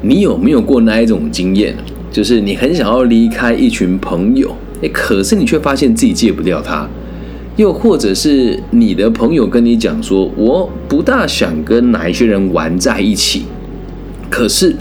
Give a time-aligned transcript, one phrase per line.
[0.00, 1.74] 你有没有过那一种经验？
[2.10, 4.50] 就是你很想要离开一群朋友，
[4.82, 6.88] 哎，可是你却发现自己戒不掉他。
[7.56, 13.42] 又或者是你的朋友跟你讲说，我不大想跟哪一些人玩在一起，
[14.30, 14.74] 可是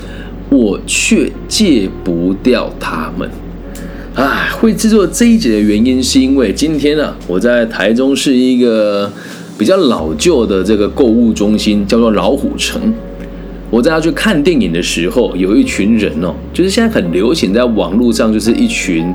[0.49, 3.29] 我却戒不掉他们。
[4.13, 9.11] 哎，会制作这一节的原因是因为今天呢，我在台中是一个
[9.57, 12.93] 比较老旧的这个购物中心，叫做老虎城。
[13.69, 19.13] 我在要去看电影的时候，有一群人哦，就是现在很流行在网络上，就是一群。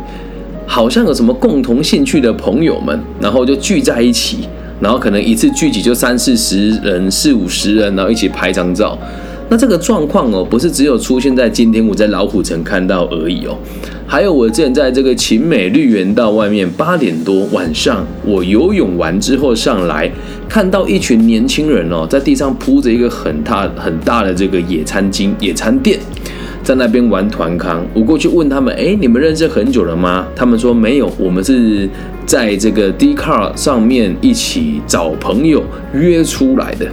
[0.65, 4.39] 好像有什么共同兴趣的朋友们，然后就聚在一起，
[4.81, 8.97] 然后可能一次聚集就三四十人、四五十人，然后一起拍张照。
[9.51, 13.59] 那这个状况哦，不是只有出现在今天我在老虎城看到而已哦，
[14.13, 20.13] 还有我之前在这个秦美绿园道外面八点多晚上，我游泳完之后上来，
[20.47, 25.99] 看到一群年轻人哦，在地上铺着一个很大很大的这个野餐巾、野餐垫。
[26.63, 31.89] 在那边玩团康，我过去问他们：“哎，你们认识很久了吗？”他们说：“没有，我们是
[32.27, 35.65] 在这个 D Car 上面一起找朋友
[35.95, 36.87] 约出来的。”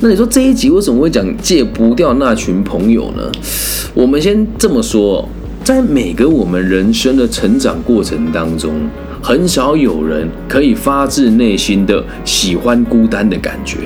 [0.00, 3.32] 那你说这一集为什么会讲戒不掉那群朋友呢？
[3.94, 5.26] 我们先这么说，
[5.66, 8.72] 在每个我们人生的成长过程当中，
[9.20, 13.78] 很少有人可以发自内心的喜欢孤单的感觉。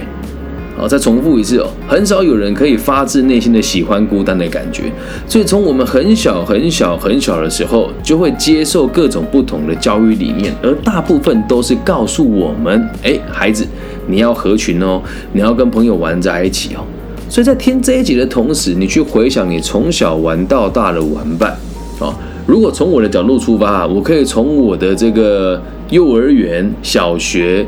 [0.76, 4.92] 好，再重复一次哦，很少有人可以发自内心的喜欢孤单的感觉，
[5.26, 13.66] 所以从我们很小很小很小的时候，就会接受各种不同的教育理念，而大部分都是告诉我们：哎，孩子，
[14.06, 15.00] 你要合群哦，
[15.32, 16.84] 你要跟朋友玩在一起哦。
[17.30, 21.56] 所以在听这一集的同时，你去回想你从小玩到大的玩伴
[22.00, 22.12] 啊。
[22.46, 27.64] 如果从我的角度出发，我可以从我的这个幼儿园、小学、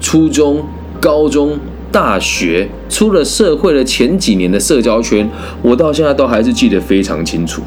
[0.00, 0.62] 初中、
[1.00, 1.58] 高中。
[1.90, 5.26] 大学出了社会的前几年的社交圈，
[5.62, 7.62] 我到现在都还是记得非常清楚。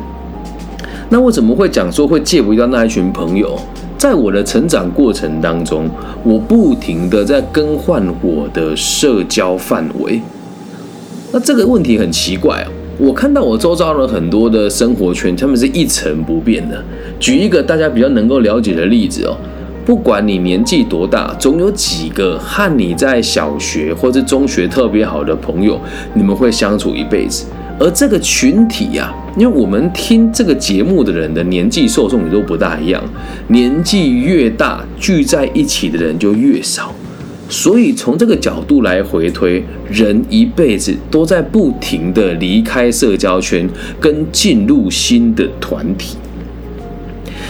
[1.09, 3.59] 那我怎么会讲说会戒不掉那一群朋友？
[3.97, 5.89] 在我的成长过程当中，
[6.23, 10.21] 我不停的在更换我的社交范围。
[11.31, 12.69] 那这个问题很奇怪啊，
[13.01, 16.79] 我看到我周遭的很多的生活圈，他们是一成不变的。
[17.19, 19.35] 举一个大家比较能够了解的例子哦。
[19.83, 25.81] 不管你年纪多大，总有几个和你在小学或者中学特别好的朋友，
[26.13, 27.47] 你们会相处一辈子。
[27.79, 33.03] 而这个群体呀，因为我们听这个节目的人的年纪受众也都不大一样，
[33.47, 36.93] 年纪越大，聚在一起的人就越少。
[37.51, 43.69] 所以从这个角度来回推，人一辈子都在不停的离开社交圈，
[43.99, 46.15] 跟进入新的团体。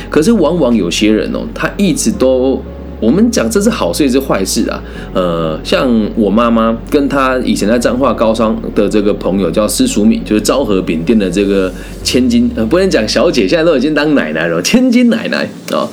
[0.09, 2.59] 可是，往往有些人哦，他一直都，
[2.99, 4.83] 我们讲这是好事也是坏事啊。
[5.13, 11.71] 呃，像我妈妈跟她以前在彰化高商的这个朋友叫施淑敏，就是昭和饼店的这个
[12.03, 15.87] 千金，呃，不能讲小姐，现在都已经当奶奶了，千金奶奶啊。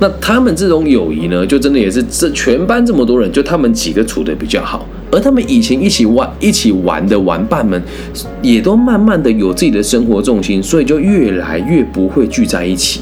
[0.00, 7.80] 那他们这种友谊呢，就真的也是这全班这么多人，就他们几个处的比较好，而他们以前一起玩一起玩的玩伴们，
[8.42, 13.00] 也都慢慢的有自己的生活重心，所以就越来越不会聚在一起。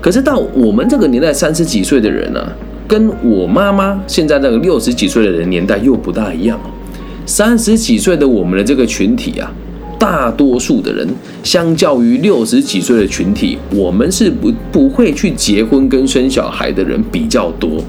[0.00, 2.40] 可是到我们这个年代，三十几岁的人呢，
[2.86, 6.60] 跟我妈妈现在那个六十几岁的人年代又不大一样
[7.24, 9.50] 三十几岁的我们的这个群体啊，
[10.04, 11.08] 大多数的人，
[11.42, 17.82] 相较于六十几岁的群体，我们是不不会去结婚跟生小孩的人比较多，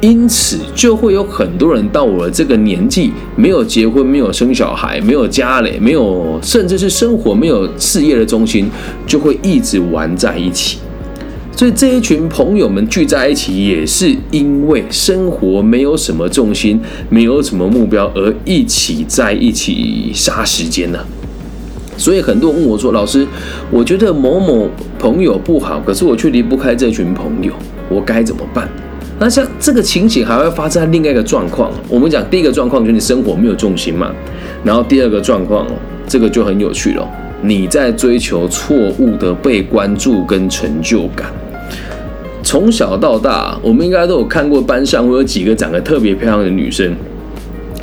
[0.00, 8.68] 因此就会有很多人到我这个年纪，没有结婚，没有生小孩，没有家里，没有甚至是生活没有事业的中心，
[9.06, 10.78] 就会一直玩在一起。
[11.56, 20.98] 所以这一群朋友们聚在一起，也是因为生活没有什么重心，没有什么目标，而一起在一起杀时间呢。
[21.96, 23.26] 所以很多人问我说：“老师，
[23.70, 24.68] 我觉得某某
[24.98, 27.52] 朋友不好，可是我却离不开这群朋友，
[27.88, 28.68] 我该怎么办？”
[29.18, 31.70] 那像这个情形还会发生在另外一个状况。
[31.88, 34.12] 我们讲第一个状况就是你生活没有重心嘛，
[34.62, 35.66] 然后第二个状况，
[36.06, 37.08] 这个就很有趣了，
[37.40, 41.32] 你在追求错误的被关注跟成就感。
[42.42, 46.94] 从小到大，我们应该都有看过班上会有几个长得特别漂亮的女生，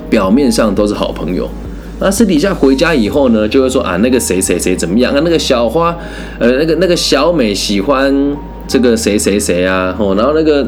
[0.09, 1.49] 表面上都是好朋友，
[2.03, 5.21] 那私底下回家以后呢，就会说啊，那个谁谁谁怎么样啊？
[5.23, 5.95] 那个小花，
[6.37, 8.13] 呃，那个那个小美喜欢
[8.67, 9.95] 这个谁谁谁啊？
[9.97, 10.67] 哦，然后那个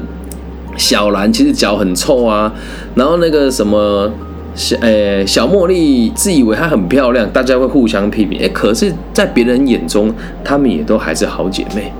[0.77, 2.49] 小兰其实脚很臭啊，
[2.95, 4.09] 然后那个什么
[4.55, 10.09] 小，呃，小茉莉自以为她很漂亮，大家会互相批评，哎，可是，在别人眼中，
[10.41, 11.91] 她们也都还是好姐妹。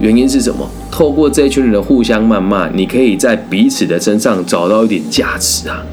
[0.00, 0.66] 原因是什么？
[0.90, 5.84] 透过这一群人的互相谩骂，你可以在彼此的身上找到一点价值啊！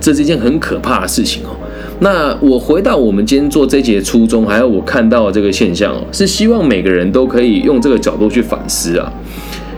[0.00, 1.53] 这是一件很可怕的事情哦。
[2.00, 9.12] 那我回到我们今天做这节初衷，还有我看到的这个现象哦，是希望每个人都可以用这个角度去反思啊。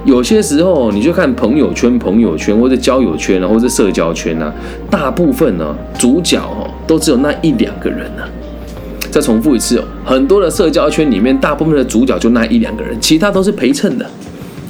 [0.04, 4.52] 有些时候，你就看朋友圈、朋友圈或者交友圈啊，或者社交圈啊，
[4.90, 8.22] 大部分呢主角哦都只有那一两个人呢。
[9.10, 14.06] 再重复一次哦，很多的社交圈里面，大部分的主角就那一两个人，其他都是陪衬的。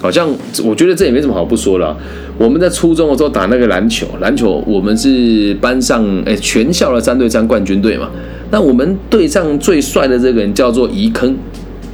[0.00, 0.28] 好像
[0.64, 1.96] 我觉得这也没什么好不说了。
[2.38, 8.10] 我们在初中的时候打那个篮球，篮球我们是班上诶全校的三对三冠军队嘛。
[8.50, 11.34] 那我们队上最帅的这个人叫做怡坑，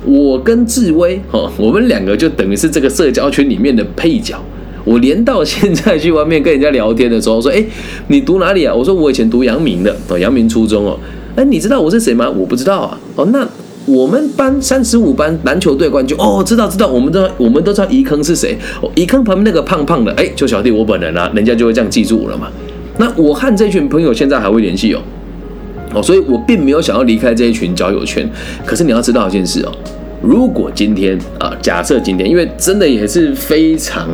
[0.04, 4.36] 我跟志威哦，我们两个就等于是这个社交圈里面的配角。
[4.84, 7.64] 我连到现在去外面跟人家聊天的时候，说哎
[8.08, 8.74] 你读哪里啊？
[8.74, 10.98] 我说我以前读阳明的哦，阳明初中哦。
[11.36, 12.28] 哎你知道我是谁吗？
[12.28, 13.00] 我不知道啊。
[13.14, 13.48] 哦那。
[13.92, 18.56] 我们班三十五班篮球队冠军哦，知道知道，我们都我们都知道怡坑是谁。
[18.94, 22.48] 怡坑旁边那个胖胖的，哎，就小弟我本人啊，人家就会这样记住我了嘛。
[22.96, 25.00] 那我和这群朋友现在还会联系哦，
[25.94, 28.26] 哦，所以我并没有想要离开这一群交友圈。
[28.64, 29.72] 可是你要知道一件事哦，
[30.22, 34.08] 如果今天啊，假设今天，因为真的也是非常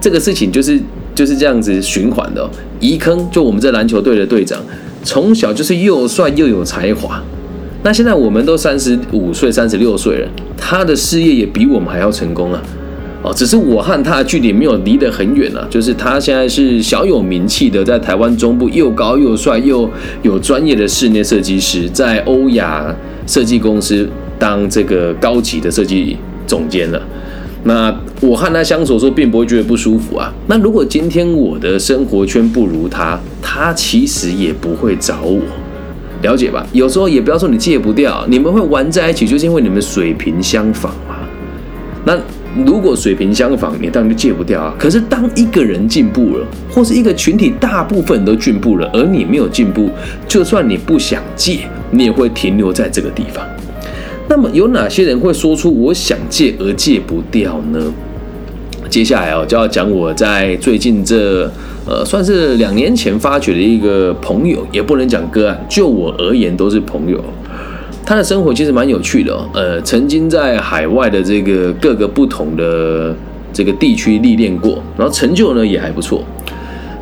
[0.00, 0.80] 这个事情，就是
[1.14, 2.50] 就是这样子循环的。
[2.80, 4.60] 怡坑就我们这篮球队的队长，
[5.04, 7.22] 从小就是又帅又有才华。
[7.82, 12.62] 那现在我们都三十五岁、三十六岁了，他的事业也比我们还要成功啊！
[13.22, 15.66] 哦，只是我和他的距离没有离得很远啊。
[15.70, 19.88] 就是他现在是小有名气的，在台湾中部又高又帅又
[20.22, 22.94] 有专业的室内设计师，在欧亚
[23.26, 24.06] 设计公司
[24.38, 26.16] 当这个高级的设计
[26.46, 27.02] 总监了。
[27.64, 30.32] 那我和他相处的时候，并不会觉得不舒服啊。
[30.46, 35.40] 那如果今天我的生活圈不如他，他其实也不会找我。
[36.22, 41.16] 了解吧，有时候也不要说你戒不掉，你们会玩在一起，就是因为你们水平相仿嘛。
[42.04, 42.18] 那
[42.66, 44.74] 如果水平相仿，你当然就戒不掉啊。
[44.78, 49.90] 可是当一个人进步了，或是一个群体大部分都进步了，而你没有进步，
[50.26, 53.46] 就算你不想戒，你也会停留在这个地方。
[54.28, 57.92] 那么有哪些人会说出我想戒而戒不掉呢？
[58.90, 61.48] 接下来哦，就要讲我在最近这
[61.86, 67.18] 呃，算是两年前发掘的一个朋友，也不能讲个案，就我而言都是朋友。
[68.04, 73.14] 他的生活其实蛮有趣的哦，呃，曾经在海外的这个各个不同的
[73.52, 76.24] 这个地区历练过，然后成就呢也还不错。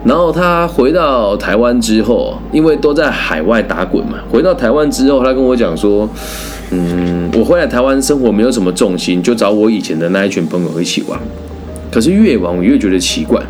[0.04, 6.08] 然后他回到台湾之后，因为都在海外打滚嘛，回到台湾之后，他跟我讲说，
[6.70, 11.18] 嗯，我回来台湾生活没有什么重心，就找我以前的那一群朋友一起玩。
[11.90, 13.40] 可是越玩我越觉得奇怪，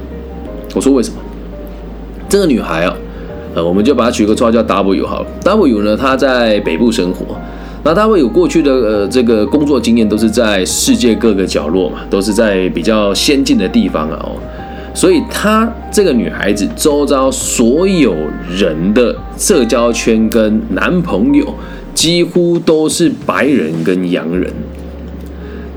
[0.75, 1.17] 我说为什么？
[2.29, 2.94] 这个女孩啊，
[3.55, 5.26] 呃，我们就把她取个绰号叫 W 好了。
[5.43, 7.25] W 呢，她在北部生活，
[7.82, 14.37] 那 W 有过去的呃这个工作经验都是在世界各个角落嘛，都是在比较先进的地方啊哦，
[14.94, 18.14] 所以她这个女孩子周遭所有
[18.55, 21.55] 人的社交圈跟男朋友
[21.94, 24.52] 几乎都是白人跟洋人。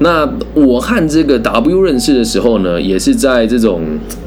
[0.04, 3.82] 那我和这个 W 认识的时候呢，也是在这种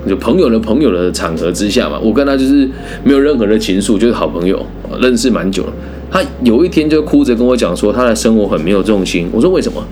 [0.09, 1.99] 就朋友的朋友的场合之下嘛。
[2.01, 2.69] 我跟他就是
[3.03, 4.65] 没有任何的情愫，就是好朋友，
[5.01, 5.73] 认识蛮久了。
[6.13, 9.29] 他有一天就哭着跟我讲说，他的生活很没有重心。
[9.33, 9.85] 我说为什么？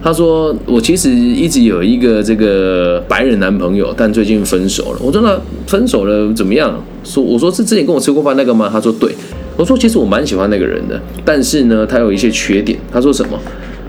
[0.00, 4.98] 他说我其实一直有一个这个白人男朋友，但最近分手了。
[5.02, 6.80] 我说那分手了怎么样？
[7.02, 8.70] 说我说是之前跟我吃过饭那个吗？
[8.72, 9.12] 他说对。
[9.56, 12.78] 我说其实我蛮喜欢那个人的，但是呢，他有一些缺点。
[12.92, 13.38] 他说什么？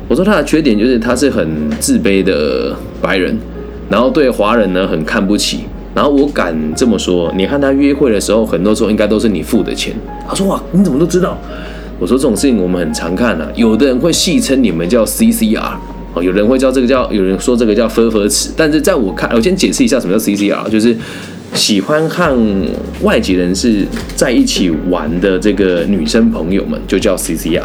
[0.08, 3.36] 我说他的缺点就是他是很自卑的白人，
[3.90, 5.62] 然后对华人呢很看不起。
[5.96, 9.96] 然后我敢这么说，你和他约会的时候，很多时候应该都是你付的钱。
[10.28, 11.38] 他说哇，你怎么都知道？
[11.98, 15.72] 我说这种事情我们很常看啊，有的人会戏称你们叫 CCR
[16.14, 18.52] 哦，有人会叫这个叫，有人说这个叫分分尺。
[18.58, 20.96] 但是在我看，我先解释一下什么叫 CCR，就是
[21.54, 22.38] 喜欢和
[23.02, 23.86] 外籍人士
[24.18, 27.64] 在一起玩的这个女生朋友们就叫 CCR，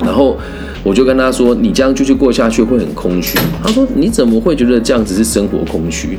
[0.00, 0.36] 然后。
[0.84, 6.18] 我就跟他说：“你这样继续过下去会很空虚。”他说：“你怎么会觉得这样子是生活空虚？”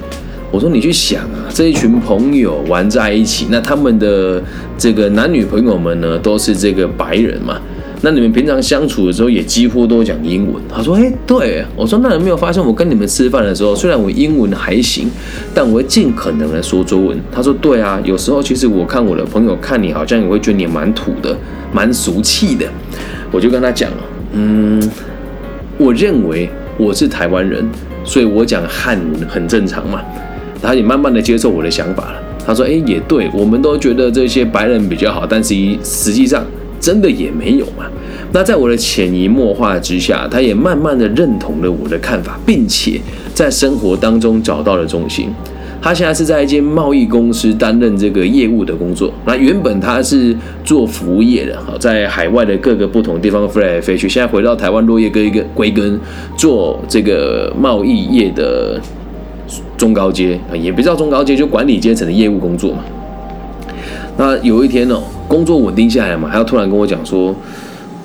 [0.52, 4.42] 我说：“你去想啊，这一群朋友玩在一起，那他们的
[4.78, 7.60] 这个男女朋友们呢，都是这个白人嘛？
[8.02, 15.10] 那你们平常相处的时候也几乎都讲英文。”他说：“哎，对。”我说：“那有没有发现我跟你们吃饭的时候，虽然我英文还行，
[15.54, 21.38] 但我会尽可能的说中文？”他说：“对啊，有时候其实我看我的朋友看你好像也会觉得你蛮土的，
[21.72, 22.66] 蛮俗气的。”
[23.32, 23.98] 我就跟他讲了。
[24.34, 24.82] 嗯，
[25.78, 27.68] 我认为我是台湾人，
[28.04, 30.02] 所以我讲汉很正常嘛。
[30.62, 32.22] 他也慢慢的接受我的想法了。
[32.46, 36.46] 他说：“哎，也对，我们都觉得这些白人比较好，但是实际上
[36.80, 37.86] 真的也没有嘛。”
[38.34, 43.00] 那在我的潜移默化之下，他也慢慢的认同了我的看法，并且
[43.34, 45.30] 在生活当中找到了重心。
[45.82, 49.12] 他现在是在一间贸易公司担任这个业务的工作。
[49.26, 54.10] 那原本他是做服务业的，好，在海外的各个不同地方飞来飞去。
[54.10, 56.00] 现在回到台湾落叶归根，归根
[56.36, 58.80] 做这个贸易业的
[59.78, 62.84] 中高阶啊，也不叫中高阶，就管理阶层的业务工作嘛。
[64.18, 67.36] 那有一天哦，工作稳定下来嘛，他突然跟我讲说，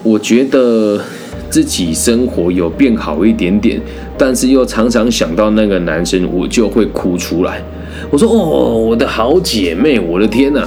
[0.02, 1.00] 我觉得。
[1.54, 3.80] 自己生活有变好一点点，
[4.18, 7.62] 但是又常常想到那个男生，我就会哭出来。
[8.10, 10.66] 我说：“哦，我的好姐妹，我的天呐，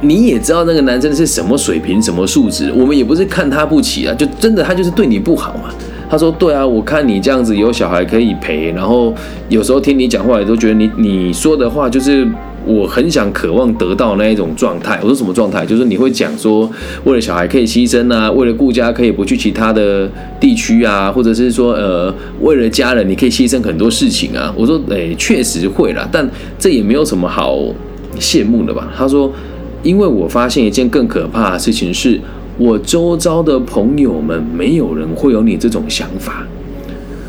[0.00, 2.72] 你也知道那个男生是什么水平、什么素质？
[2.74, 5.68] 我们也不是看他不起啊，就真的他就是对你不好嘛。”
[6.08, 9.12] 他说：“对啊，我看你这样子有小孩可以陪，然后
[9.50, 12.26] 有时候听你讲话，也都觉得你你说的话就是。”
[12.64, 14.98] 我很想渴望得到那一种状态。
[15.02, 15.66] 我说什么状态？
[15.66, 16.70] 就是你会讲说，
[17.04, 24.52] 为了小孩可以牺牲啊，为了顾家可以不去其他的地区啊，或者是说，呃，为了家人你可以牺牲很多事情啊。
[24.56, 26.28] 我说，哎，确实会啦，但
[26.58, 27.58] 这也没有什么好
[28.18, 28.92] 羡慕的吧？
[28.96, 29.32] 他说，
[29.82, 32.20] 因为我发现一件更可怕的事情是，
[32.58, 36.46] 我周遭的朋友们没有人会有你这种想法。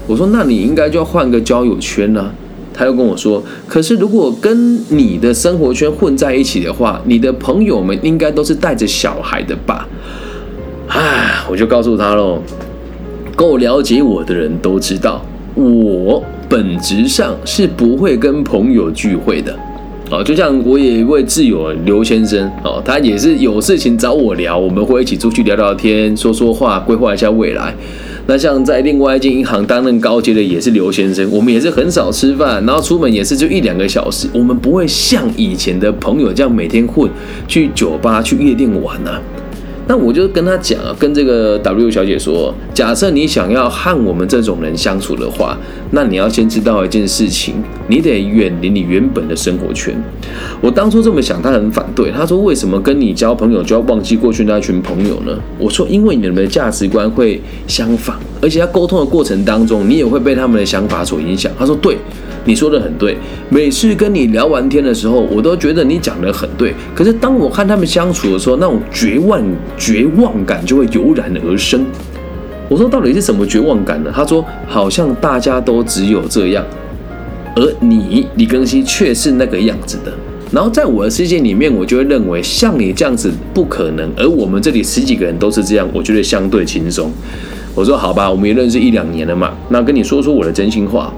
[0.06, 2.32] 我说，那你应该就要换个交友圈呢。
[2.74, 9.88] 他又跟我说：“可是如果跟你的生活圈混在一起的话，你的朋友们应该都是带着小孩的吧？”
[10.90, 12.42] 唉，我就告诉他喽
[13.36, 15.24] ：“够了解我的人都知道，
[15.56, 19.56] 我本质上是不会跟朋友聚会的。
[20.12, 27.74] 哦，就像我有一位挚友刘先生哦，他也是有事情找我聊，我们会一起出去聊聊天，说说话，规划一下未来。”
[28.26, 37.10] 那像在另外一间银行担任高阶的也是刘先生，我们也是很少吃饭，然后出门也是就一两个小时，我们不会像以前的朋友这样每天混，
[37.48, 39.22] 去酒吧、去夜店玩啊。
[39.88, 45.58] 那我就跟他讲啊，跟这个 W 小姐说，假设你想要和我们这种人相处的话，
[45.92, 47.56] 那你要先知道一件事情，
[47.88, 49.94] 你得远离你原本的生活圈。
[50.62, 55.38] 我当初这么想，他很反对，他说为什么跟你交朋友就要忘记过去那群朋友呢？
[55.60, 61.52] 我说因为你们的价值观会相反，而且在沟通的过程当中，你也会被他们的想法所影响。
[61.60, 61.98] 他说对。
[62.46, 66.74] 你说的很对，每次跟你聊完天的时候，我都觉得你讲的很对。
[66.94, 69.42] 可是当我和他们相处的时候，那种绝望、
[69.78, 71.86] 绝望感就会油然而生。
[72.70, 74.12] 我说到底是什么绝望感呢？
[74.16, 76.66] 他说好像大家都只有这样，
[77.56, 80.12] 而你李庚希却是那个样子的。
[80.52, 87.12] 然后在我的世界里面，我就会认为像你这样子不可能，而我们这里十几个人都是这样，我觉得相对轻松。
[87.76, 91.12] 我说好吧，我们也认识一两年了嘛，那跟你说说我的真心话。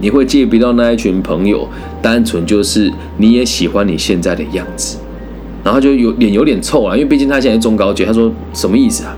[0.00, 1.68] 你会戒不到那一群朋友，
[2.00, 4.96] 单纯就是你也喜欢你现在的样子，
[5.68, 8.02] 然后就有脸有点臭啊，因为毕竟他现在中高级。
[8.02, 9.14] 他说什么意思啊？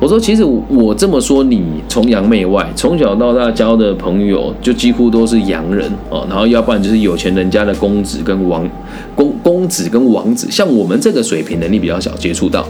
[0.00, 8.68] 我说其实我这么说，你崇洋媚外，从小到大交的朋友就几乎都是洋人哦，然后要不然就是有钱人家的公子跟王
[9.14, 12.66] 公公子跟王子，像我们这个水平能力比较小，接触到。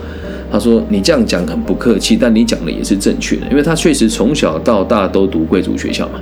[0.53, 6.21] 他说你这样讲很不客气，但你讲的也是正确的，因为他确实从小到大都读贵族学校嘛。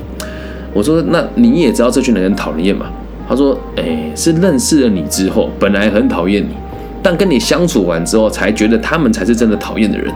[0.72, 2.86] 我说：“那你也知道这群人很讨厌嘛？”
[3.30, 6.48] 他说：“哎，是认识了你之后，本来很讨厌你，
[7.00, 10.12] 但跟你相处完之后，才觉得他们才是真的讨厌的人。”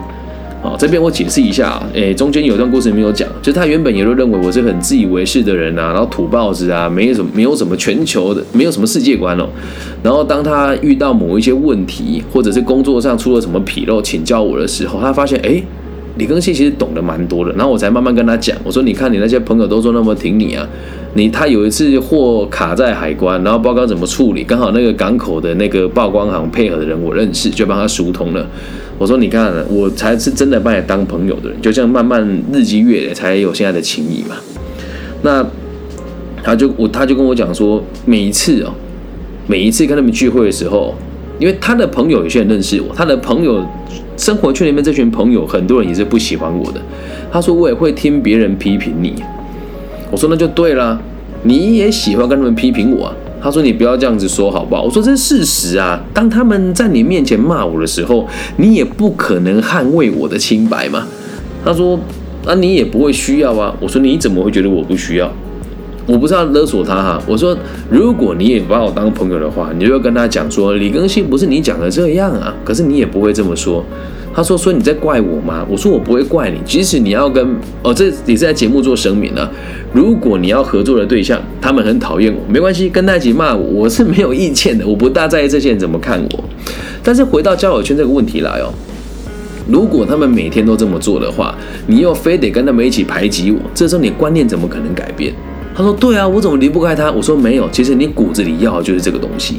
[0.61, 9.47] 好，这边我解释一下啊，哎，中间有段故事没有讲，就是他原本也都认为我是很自以为是的人啊，然后土包子啊，没有什么没有什么全球的，没有什么世界观哦。
[10.03, 15.63] 然后当他遇到某一些问题，或者是工作上出了什么纰漏，请教我的时候，他发现哎。
[16.17, 20.65] 李庚希其实懂得蛮多的，然后我才慢慢跟他讲，我说：“你看你那些朋友都说那么挺你啊，
[21.15, 28.45] 你他有一次货卡在海关，然后不知道怎么处理，刚好那个港口的那个报关行配合的人我认识，就帮他疏通了。
[28.99, 32.21] 我说：你看，我才是真的把你当朋友的人，就这样慢慢
[32.53, 34.37] 日积月累才有现在的情谊嘛。
[35.23, 35.47] 那
[36.43, 38.75] 他就我他就跟我讲说，每一次哦，
[39.47, 40.95] 每一次跟他们聚会的时候，
[41.39, 43.65] 因为他的朋友有些人认识我，他的朋友。”
[44.17, 46.81] 生活圈里面这群朋友，很多人也是不喜欢我的。
[47.33, 49.13] 他说我也会听别人批评你。
[50.15, 50.97] 我说那就对了，
[51.43, 53.07] 你也喜欢跟他们批评我。
[53.07, 54.85] 啊他说你不要这样子说好不好？
[54.85, 56.01] 我说这是事实啊。
[56.15, 58.27] 当他们在你面前骂我的时候，
[58.59, 61.05] 你也不可能捍卫我的清白嘛。
[61.65, 61.99] 他说
[62.47, 63.75] 那你也不会需要啊。
[63.81, 65.29] 我说你怎么会觉得我不需要？
[66.07, 67.55] 我不是要勒索他哈，我说
[67.91, 73.85] 如果你也把我当朋友的话，你就要跟他讲说李更新不是你讲的这样啊，可是你也不会这么说。
[74.35, 75.65] 他说说你在怪我吗？
[75.71, 79.49] 我说我不会怪你，即使你要跟哦，这也是在节目做声明啊。
[79.93, 86.45] 如果你要合作的对象，他们很讨厌我，没关系，跟他一起骂我，我是没有意见的，我不大在意这些人怎么看我。
[87.03, 88.75] 但是回到交友圈这个问题来哦，
[89.69, 91.55] 如果他们每天都这么做的话，
[91.87, 95.33] 你又非得跟他们一起排挤我，这时候你观念怎么可能改变？
[95.77, 99.57] 他说：“对啊，我怎么离不开他？”我说：“没有，其实你骨子里要的就是这个东西。”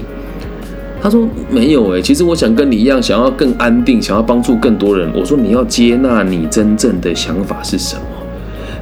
[1.05, 8.01] 他说：“没有诶，其实我想跟你一样，想要更安定，想要帮助更多人。”我说：“你要接纳你真正的想法是什么？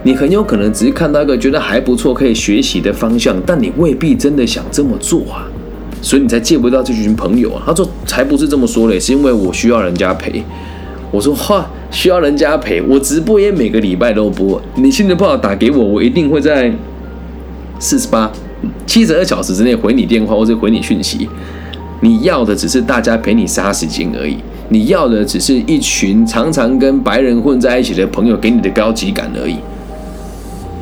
[0.04, 5.44] 你很有可能只是看到一个觉得还不错可以学习的方向，但你未必真的想这么做啊，
[6.02, 10.42] 所以你才借不到这群朋友啊。”他说：“才不是这么说嘞，是因为我需要人家陪。”
[11.12, 16.72] 我说：“哈，需要人家陪，我直播也每个礼拜都播，你心情不好打给我，我一定会在。”
[17.80, 18.32] 四十八，
[18.86, 21.28] 七十二小时之内回你电话或者回你讯息，
[22.04, 24.36] 你要的只是大家陪你杀时间而已，
[24.68, 29.56] 你要的只是一群常常跟白人混在一起的朋友给你的高级感而已。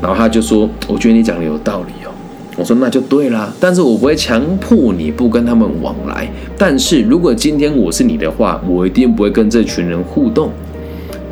[0.02, 2.10] 然后他就说：“我觉得你讲的有道理哦。”
[2.58, 6.28] 我说：“那就对啦，但是我不会强迫你不跟他们往来。
[6.58, 10.50] 但是如果今天我是你的话，我一定不会跟这群人互动。”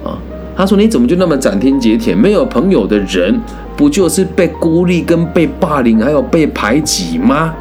[0.06, 0.14] 啊，
[0.56, 2.14] 他说：“你怎么就那么斩钉截铁？
[2.14, 3.42] 没有朋友的人。”
[3.76, 7.56] 不就是被孤立、跟被霸凌，还有被排挤吗？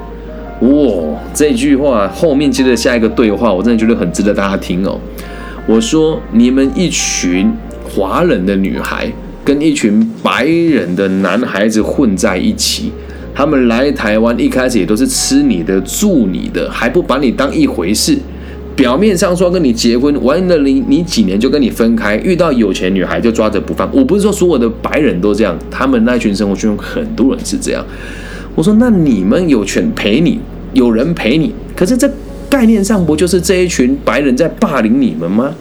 [0.61, 4.99] 哇，这句话后面接着下一个对话，我真的觉得很值得大家听哦。
[5.67, 7.53] 我说，你们一群
[7.89, 9.07] 华人的女孩
[9.45, 12.91] 跟一群白人的男孩子混在一起，
[13.35, 18.19] 他们来台湾一开始也都是吃你的、住你的，还不把你当一回事。
[18.75, 23.89] 表面上说跟你结婚，完了你你几年就跟你分开，遇到有钱女孩就抓着不放。
[23.93, 27.85] 我不是说所有的白人都这样，他们那群生活圈很多人是这样。
[28.55, 30.41] 我说那你们有权陪你，
[30.73, 32.11] 有人陪你，可是这
[32.51, 35.53] 概念上不就是这一群白人在霸凌你们吗？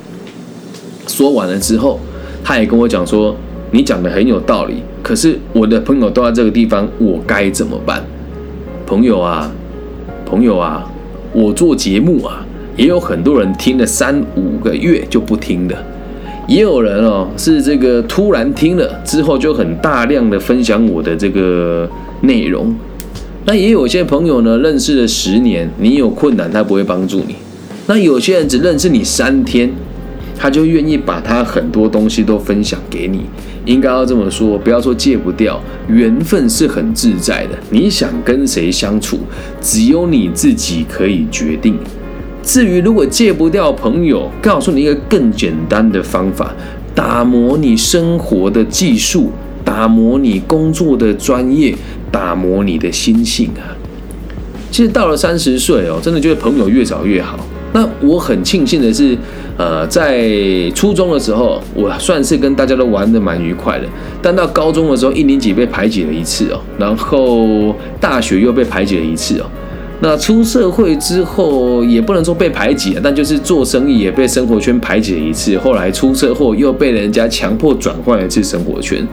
[1.07, 1.99] 说完了之后，
[2.43, 3.35] 他也跟我讲说，
[3.71, 8.03] 你讲的很有道理，可是我的朋友都在这个地方，我该怎么办？
[8.85, 9.51] 朋友啊，
[10.25, 10.89] 朋友啊，
[11.33, 12.43] 我做节目啊。
[12.77, 15.75] 也有很多人听了三五个月就不听了，
[16.47, 21.89] 也有人哦是这个突然听了之后就很大量的分享我的这个
[22.21, 22.73] 内容，
[23.45, 27.35] 那也有些朋友呢认识了十年，你有困难他不会帮助你，
[27.87, 29.71] 那有些人只认识你三天，
[30.37, 33.21] 他就愿意把他很多东西都分享给你，
[33.65, 39.19] 应该要这么说，不要说戒不掉，缘分是很自在的，你想跟谁相处，
[39.61, 41.77] 只有你自己可以决定。
[42.43, 46.53] 至于如果戒不掉朋友，告诉你一个更简单的方法：
[46.95, 49.31] 打磨你生活的技术，
[49.65, 51.75] 打磨你工作的专业，
[52.11, 53.75] 打磨你的心性啊。
[54.69, 57.39] 其实到了三十岁哦，真的就是朋友越少越好。
[57.73, 59.15] 那我很庆幸的是，
[59.57, 60.29] 呃，在
[60.73, 63.85] 初中的时候，我算是跟大家都玩的蛮愉快的。
[64.21, 69.45] 但到高中的时候，一年级被排挤了一次哦，然后大学又被排挤了一次哦。
[69.99, 75.57] 那出社会之后，也不能说被排挤啊，但就是做生意也被生活圈排挤了一次。
[75.57, 79.05] 后来出车祸又被人家强迫转换一次生活圈，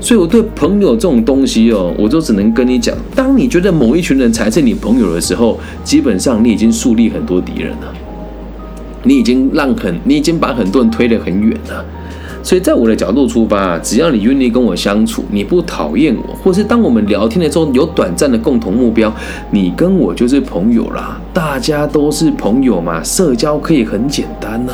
[0.00, 7.92] 所以我对朋友这种东西哦，我就只能跟你讲：当你觉得某一群人才是你朋友的时候，基本上你已经树立很多敌人了，
[9.04, 11.84] 你已经让很，你已经把很多人推得很远了。
[12.42, 19.12] 所以在我的角度出发，只要你愿意跟我相处，你不讨厌我，或是当我们聊天的时候有短暂的共同目标，
[19.50, 21.20] 你跟我就是朋友啦。
[21.34, 24.72] 大家都是朋友嘛，社交可以很简单呐，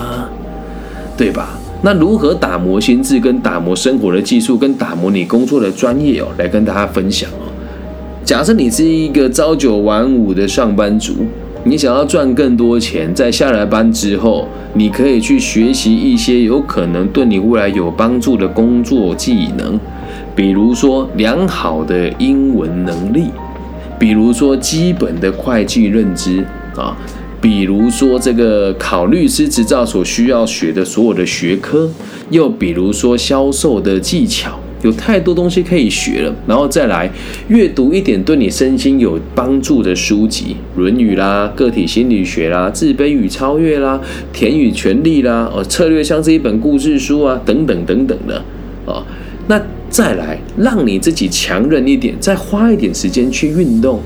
[1.16, 1.58] 对吧？
[1.86, 7.46] 那如何打磨心智、跟打磨生活的技术、跟打磨你工作的专业哦，来跟大家分享哦。
[8.24, 11.14] 假设你是一个朝九晚五的上班族。
[11.62, 19.78] 你想要赚更多钱，在下了班之后，你可以去学习一些有可能对你未来有帮助的工作技能，
[20.34, 23.26] 比如说良好的英文能力，
[23.96, 26.44] 比如说基本的会计认知
[26.76, 26.96] 啊，
[27.46, 31.88] 比如说这个考律师执照所需要学的所有的学科，
[32.30, 34.58] 又比如说销售的技巧。
[34.82, 37.08] 有太多东西可以学了，然后再来
[37.46, 44.00] 阅读一点对你身心有帮助的书籍，《论语》啦，《个体心理学》啦，《自卑与超越》啦，
[44.36, 48.42] 《田与权利》啦，哦，策略像这一本故事书啊，等等等等的，
[48.86, 49.04] 哦，
[49.46, 54.00] 那再来让你自己强韧一点，再花一点时间去运动，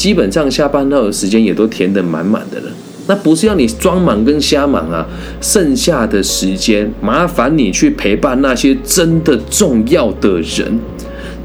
[0.00, 2.72] 基本上下班后的时间也都填得满满的了。
[3.06, 5.06] 那不是要你装忙跟瞎忙啊！
[5.42, 10.80] 剩下的时间，麻烦你去陪伴那些真的重要的人，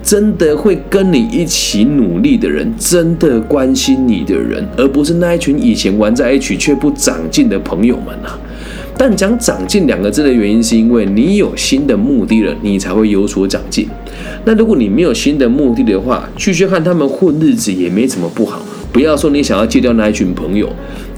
[0.01, 8.39] 真的会跟你一起努力的人，真的关心你的人，而不是那一群以前玩在一起却不长进的朋友们啊！
[8.97, 13.87] 但讲长进两个字的原因，是因为你有新的目的了，你才会有所长进。
[14.45, 18.61] 那如果你没有新的目的的话，继续和他们混日子也没什么不好。
[18.93, 20.69] 不要说你想要戒掉那一群朋友，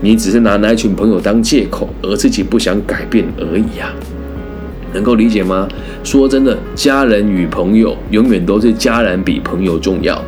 [0.02, 3.94] 你只是拿那一群朋友当借口，而自己不想改变而已呀。
[4.94, 5.68] 能够理解吗？
[6.04, 10.20] 说真的，家人与朋友永远都是家人比朋友重要。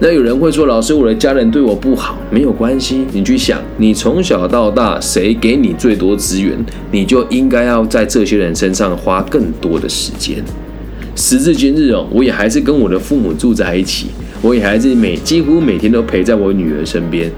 [0.00, 3.04] 那有人会说，老师，我的家人对我不好，没有关系。
[3.12, 6.52] 你去想，你从小到大，谁给你最多资源，
[6.90, 10.42] 你就应该要在这些人身上花更多的时间。
[11.14, 14.08] 时至今日哦，我也还是跟我的父母住在一起，
[14.42, 17.30] 我也还是每几乎每天都陪在我女儿身边。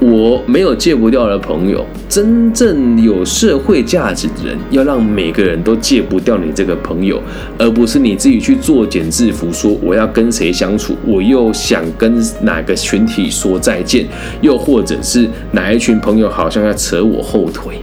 [0.00, 7.20] 我没有戒不掉的朋友，真正有社会价值的人，要让每个人都戒不掉你这个朋友，
[7.58, 14.06] 而不是你自己去作茧自缚，说我要跟谁相处，我又想跟哪个群体说再见，
[14.40, 17.74] 又或者是哪一群朋友好像要扯我后腿，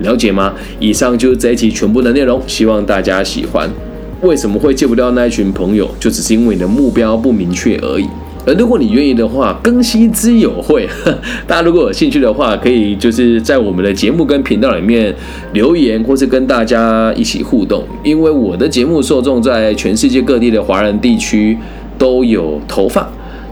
[0.00, 0.52] 了解吗？
[0.80, 3.70] 以上就是这一期全部的内容，希望大家喜欢。
[4.22, 5.88] 为什么会戒不掉那一群朋友？
[6.00, 8.08] 就只是因为你的目标不明确而已。
[8.54, 10.88] 如果你愿意的话，更新之友会，
[11.46, 15.14] 大家如果有兴趣的话，可以就是在我们的节目跟频道里面
[15.52, 17.84] 留言，或是跟大家一起互动。
[18.02, 21.56] 因为我的节目受众在全世界各地的华人地区
[21.98, 23.06] 都有投放。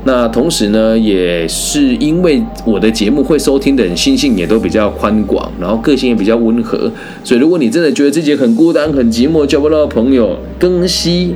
[0.04, 6.90] 那同时呢，也是因为我的节目会收听的人心性也都比较宽广，然后个性也比较温和，
[7.24, 11.34] 所以如果你真的觉得自己很孤单、很寂寞，交不到朋友，更新。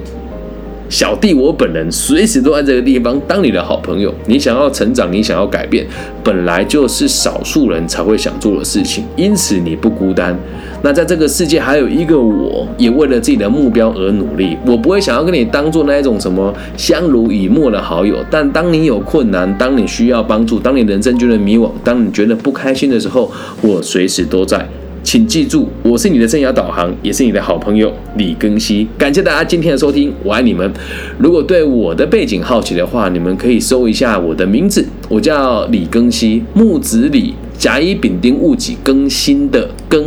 [0.92, 4.12] 小弟，我本人随时都在这个地方当你的好朋友。
[4.26, 5.86] 你想要成长，你想要改变，
[6.22, 10.38] 本来就是少数人才会想做的事情，因此你不孤单。
[10.82, 14.54] 那在这个世界还有一个我，也为了自己的目标而努力。
[14.66, 24.68] 我不会想要跟你当做那一种什么相濡以沫的好友，但当你有困难，当你需要帮助，当你人生觉得迷惘，当你觉得不开心的时候，我随时都在。
[25.02, 28.86] 请记住，我是你的生涯导航，也是你的好朋友李庚希。
[28.96, 30.72] 感谢大家今天的收听，我爱你们。
[31.18, 37.34] 如果对我的背景好奇的话，你们可以搜一下我的名字，我叫李庚希，木子李。
[37.58, 40.04] 甲乙丙丁戊己更新的更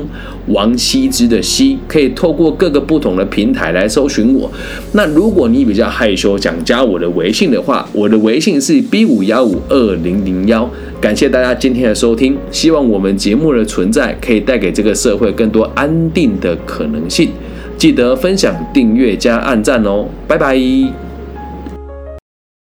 [0.47, 4.49] 王羲之的羲，可以透过各个不同的平台来搜寻我。
[4.93, 10.69] 那如果你比较害羞，想加我的微信的话，我的微信是 B 五幺五二零零幺。
[11.01, 17.29] 感谢大家今天的收听，希望我们节目的存在可以带给这个社会更多安定的可能性。
[17.77, 21.04] 记得分享、订阅加按赞哦，拜拜。